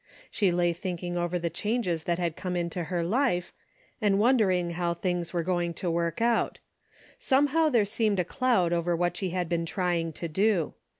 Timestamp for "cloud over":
8.25-8.95